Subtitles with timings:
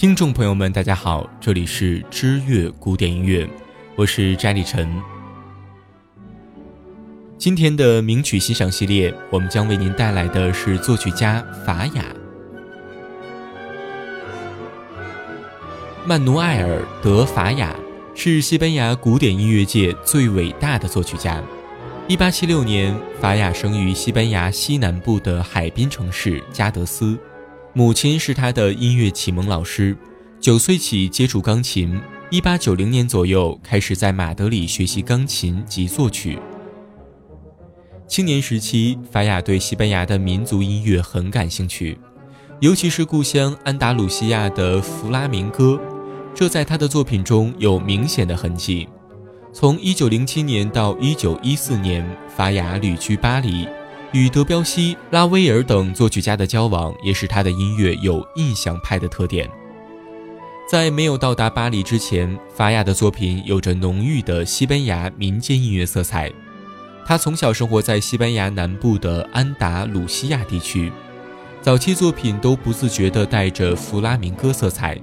[0.00, 3.46] 听众朋友们，大家好，这里是知乐古典音乐，
[3.96, 4.90] 我是翟立晨。
[7.36, 12.02] 今天的名曲欣赏系列，我们将为您带来的是作曲家法雅。
[16.06, 17.76] 曼努埃尔·德·法雅
[18.14, 21.42] 是西班牙古典音乐界最伟大的作曲家。
[22.08, 27.18] 1876年，法雅生于西班牙西南部的海滨城市加德斯。
[27.72, 29.96] 母亲是他的音乐启蒙老师，
[30.40, 36.36] 九岁起接触钢琴，一八九零年左右开始在马德里学习钢琴及作曲。
[38.08, 41.96] 青年时期，法雅对西班牙的民族音乐很感兴趣，
[42.58, 45.80] 尤其是故乡安达鲁西亚的弗拉明戈，
[46.34, 48.88] 这在他的作品中有明显的痕迹。
[49.52, 52.04] 从一九零七年到一九一四年，
[52.36, 53.68] 法雅旅居巴黎。
[54.12, 59.48] 与德彪西、拉威尔等作曲家的交往，也使他的音乐有印象派的特点。
[60.68, 66.30] 在没有到达巴黎之前，法雅的作品有着浓郁的西班牙民间音乐色彩。
[67.06, 70.92] 他从小生活在西班牙南部的安达鲁西亚地区，
[71.60, 75.00] 早期作品都不自觉地带着弗拉明戈色彩。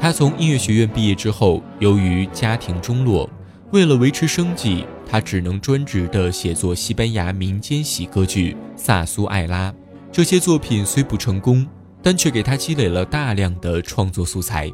[0.00, 3.28] 他从音乐学院毕业之后，由于家庭中落，
[3.72, 4.84] 为了维持生计。
[5.08, 9.70] 他只能专职地写作西班牙民间喜歌剧《萨苏艾拉》，
[10.10, 11.64] 这些作品虽不成功，
[12.02, 14.68] 但却给他积累了大量的创作素材。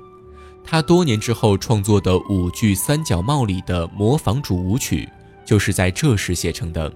[0.64, 5.06] 他多年之后创作的舞剧《三角帽》里的模仿主舞曲，
[5.44, 6.90] 就是在这时写成的。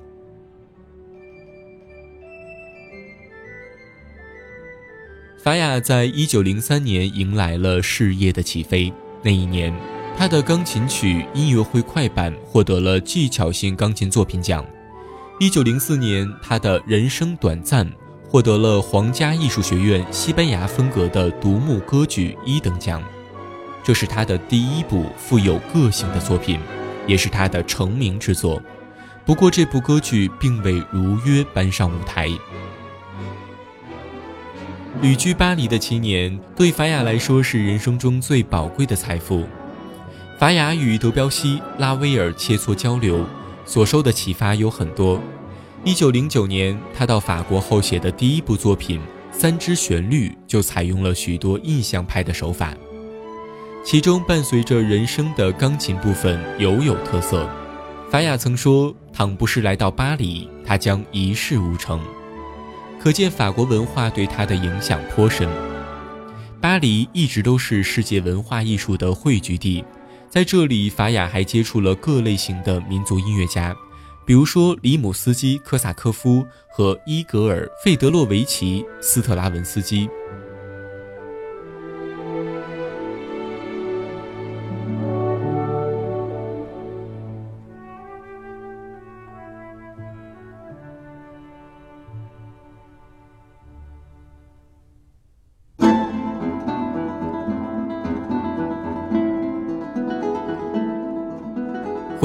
[5.36, 8.90] 法雅在一九零三年迎来了事业的起飞，
[9.22, 9.95] 那一年。
[10.18, 14.64] 他的钢琴曲音乐会快板获得了技巧性钢琴作品奖。
[15.38, 17.86] 一九零四年，他的人生短暂
[18.26, 23.02] 获得了皇家艺术学院西班牙风格的独幕歌剧一等奖。
[23.84, 26.58] 这是他的第一部富有个性的作品，
[27.06, 28.60] 也是他的成名之作。
[29.26, 32.30] 不过，这部歌剧并未如约搬上舞台。
[35.02, 39.44] 旅居巴黎的七年，对法雅来说是人生中最宝贵的财富。
[40.38, 43.24] 法雅与德彪西、拉威尔切磋交流，
[43.64, 45.18] 所受的启发有很多。
[45.82, 49.00] 一九零九年，他到法国后写的第一部作品
[49.32, 52.74] 《三支旋律》就采用了许多印象派的手法，
[53.82, 57.48] 其中伴随着人声的钢琴部分尤有特色。
[58.10, 61.98] 法雅曾说：“倘不是来到巴黎，他将一事无成。”
[63.00, 65.48] 可见法国文化对他的影响颇深。
[66.60, 69.82] 巴黎一直都是世界文化艺术的汇聚地。
[70.36, 73.74] 在这里，法雅还接触了各类型的民族音乐家，
[74.26, 80.06] 比如说里姆斯基科萨科夫和伊格尔费德洛维奇斯特拉文斯基。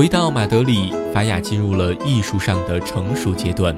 [0.02, 3.76] 回到马德里，法雅进入了艺术上的成熟阶段。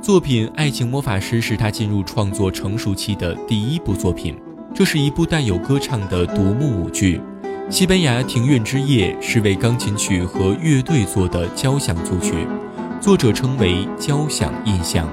[0.00, 4.34] 作品《爱情魔法师》是他进入创作成熟期的第一部作品。
[4.74, 7.20] 这是一部带有歌唱的独幕舞剧。
[7.68, 12.32] 西班牙庭院之夜是为钢琴曲和乐队做的交响组曲，
[12.98, 15.06] 作者称为交响印象。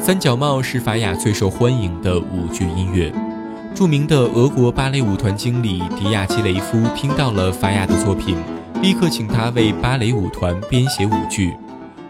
[0.00, 3.14] 三角帽是法雅最受欢迎的舞剧音乐。
[3.76, 8.34] 著名的俄国芭蕾舞团经理迪亚基雷夫听到了法雅的作品，
[8.82, 11.52] 立刻请他为芭蕾舞团编写舞剧，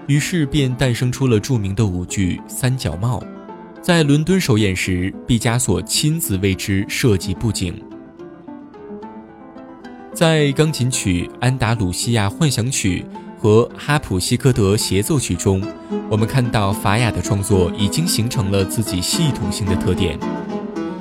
[0.07, 3.19] 于是便诞生出了著名的舞剧《三角帽》。
[3.81, 7.81] 在伦敦首演时，毕加索亲自为之设计布景。
[10.13, 13.05] 在钢琴曲《安达鲁西亚幻想曲》
[13.41, 15.63] 和哈普西科德协奏曲中，
[16.11, 20.19] 我们看到法雅的创作已经形成了自己系统性的特点。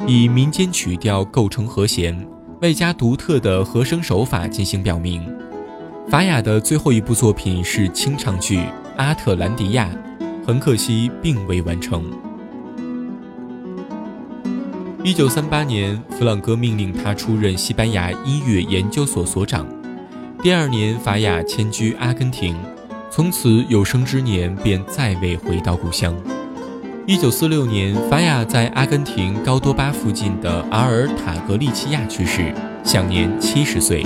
[0.07, 2.27] 以民间曲调构成和弦，
[2.61, 5.25] 外加独特的和声手法进行表明。
[6.07, 8.59] 法雅的最后一部作品是清唱剧
[8.95, 9.89] 《阿特兰迪亚》，
[10.45, 12.03] 很可惜并未完成。
[15.03, 19.67] 一九三八年，弗朗哥命令他出任西班牙音乐研究所所长。
[20.43, 22.55] 第二年，法雅迁居阿根廷，
[23.09, 26.15] 从此有生之年便再未回到故乡。
[27.07, 32.53] 一九四六年，法雅在阿根廷高多巴附近的阿尔塔格利奇亚去世，
[32.83, 34.05] 享年七十岁。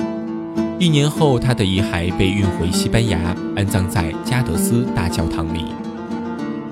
[0.79, 5.65] 一年后，他的遗骸被运回西班牙，安葬在加德斯大教堂里。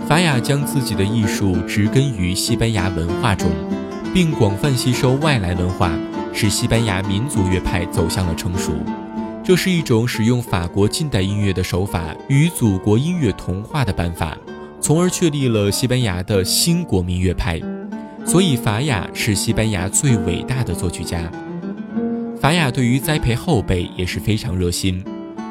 [0.08, 3.52] 法雅将自己的艺术植根于西班牙文化中，
[4.14, 5.92] 并广泛吸收外来文化，
[6.32, 8.72] 使西班牙民族乐派走向了成熟。
[9.44, 14.38] 这是一种使用法国近代音乐的手法与祖国音乐同化的办法，
[14.80, 17.60] 从而确立了西班牙的新国民乐派。
[18.26, 21.30] 所以，法雅是西班牙最伟大的作曲家。
[22.40, 25.04] 法雅对于栽培后辈也是非常热心，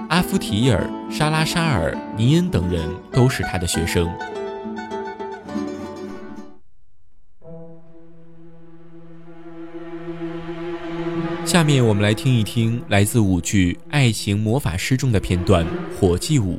[0.08, 4.08] 阿夫提尔、沙拉沙尔、尼恩等人都是他的学生。
[11.44, 15.64] 下面我们来听一听来自舞剧《爱情魔法师》中的片段
[15.98, 16.54] 《火祭舞》。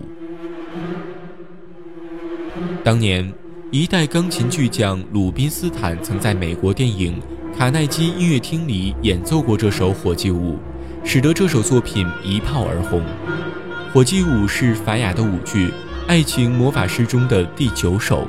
[2.83, 3.33] 当年，
[3.71, 7.21] 一代钢琴巨匠鲁宾斯坦曾在美国电影
[7.57, 10.53] 《卡耐基音乐厅》里演奏过这首《火祭舞》，
[11.03, 13.01] 使得这首作品一炮而红。
[13.91, 15.69] 《火祭舞》是法雅的舞剧
[16.07, 18.27] 《爱情魔法师》中的第九首。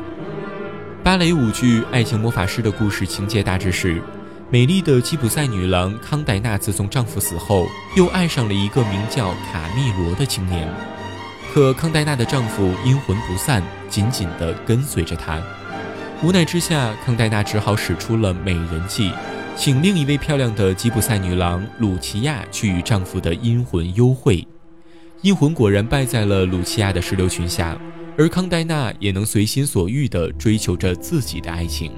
[1.05, 4.01] 芭蕾舞剧《爱情魔法师》的故事情节大致是。
[4.49, 7.67] 美丽的吉普赛女郎康黛娜自从丈夫死后，
[7.99, 10.67] 又爱上了一个名叫卡密罗的青年。
[11.53, 15.39] 可康黛娜的丈夫阴魂不散，紧紧地跟随着她。
[16.21, 19.13] 无奈之下，康黛娜只好使出了美人计，
[19.57, 24.45] 请另一位漂亮的吉普赛女郎鲁奇亚去与丈夫的阴魂幽会。
[25.23, 27.79] 阴魂果然败在了鲁奇亚的石榴裙下，
[28.17, 31.93] 而康黛娜也能随心所欲地追求着自己的爱情。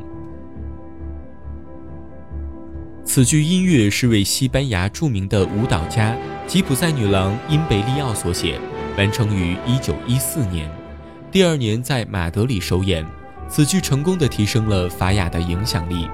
[3.02, 6.14] 此剧音乐是为西班牙著名的舞蹈家
[6.46, 8.60] 吉普赛女郎因贝利奥所写，
[8.98, 10.70] 完成于1914年。
[11.32, 13.04] 第二年在马德里首演，
[13.50, 16.04] 此剧成功的提升了法雅的影响力。《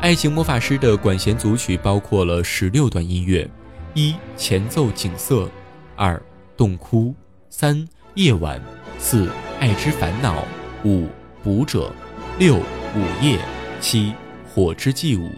[0.00, 3.48] 爱情魔法师》的管弦组曲包括了十六段音乐：
[3.92, 5.48] 一、前奏景色；
[5.96, 6.20] 二、
[6.56, 7.12] 洞窟；
[7.50, 7.84] 三、
[8.14, 8.58] 夜晚；
[8.98, 10.44] 四、爱之烦恼；
[10.84, 11.08] 五、
[11.42, 11.90] 捕者；
[12.38, 13.38] 六、午夜；
[13.80, 14.14] 七。
[14.54, 15.30] 火之祭舞，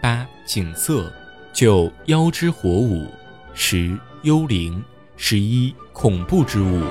[0.00, 1.12] 八景色，
[1.52, 3.06] 九妖之火舞，
[3.52, 4.82] 十幽灵，
[5.18, 6.82] 十一恐怖之舞，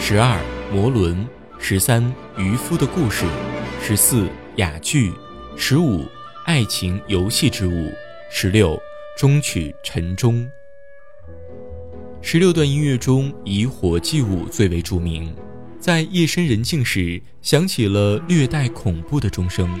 [0.00, 0.40] 十二
[0.72, 1.24] 魔轮，
[1.62, 2.02] 十三
[2.38, 3.24] 渔夫的故事，
[3.80, 4.26] 十四
[4.56, 5.12] 哑剧，
[5.56, 6.04] 十五
[6.46, 7.92] 爱情游戏之舞，
[8.30, 8.80] 十六
[9.16, 10.50] 终曲晨钟。
[12.22, 15.32] 十六段音乐中，以火祭舞最为著名，
[15.78, 19.80] 在夜深人静时，响起了略带恐怖的钟声。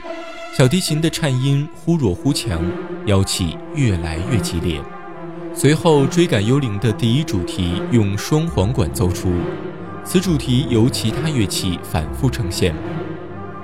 [0.56, 2.62] 小提琴的颤音忽弱忽强，
[3.06, 4.80] 妖气越来越激烈。
[5.54, 9.32] 随后，追赶幽灵的第一主题用双簧管奏出，
[10.12, 12.74] 此主题由其他乐器反复呈现。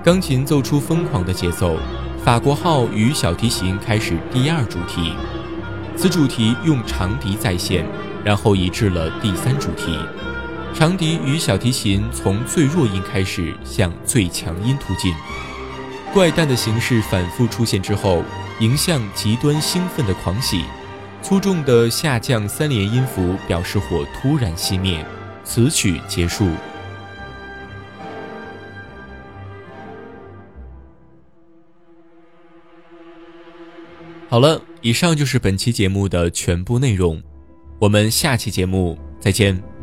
[0.05, 1.77] 钢琴奏出疯狂的节奏，
[2.25, 5.13] 法国号与小提琴开始第二主题，
[5.97, 7.85] 此主题用长笛再现，
[8.25, 9.99] 然后移至了第三主题。
[10.73, 15.13] 长笛与小提琴从最弱音开始向最强音突进。
[16.15, 18.23] 怪诞的形式反复出现之后，
[18.61, 20.65] 迎向极端兴奋的狂喜。
[21.21, 25.05] 粗重的下降三连音符表示火突然熄灭，
[25.47, 26.49] 此曲结束。
[34.29, 37.23] 好了，以上就是本期节目的全部内容，
[37.79, 39.76] 我们下期节目再见。